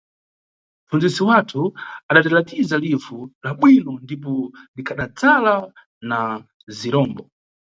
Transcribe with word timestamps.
Mʼpfundzisi 0.81 1.21
wathu 1.29 1.61
adatilatiza 2.09 2.75
livu 2.83 3.17
la 3.43 3.51
bwino 3.59 3.93
ndipo 4.03 4.31
likhadadzala 4.75 5.53
na 6.09 6.19
zirombo. 6.77 7.23